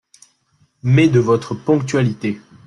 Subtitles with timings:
[0.81, 2.41] Mais de votre ponctualité…